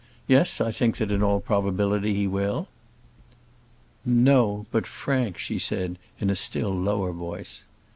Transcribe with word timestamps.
Yes, 0.25 0.59
I 0.59 0.71
think 0.71 0.97
that 0.97 1.11
in 1.11 1.21
all 1.21 1.39
probability 1.39 2.15
he 2.15 2.25
will." 2.25 2.69
"No; 4.03 4.65
but 4.71 4.87
Frank," 4.87 5.37
she 5.37 5.59
said, 5.59 5.99
in 6.19 6.31
a 6.31 6.35
still 6.35 6.73
lower 6.75 7.11
voice. 7.11 7.65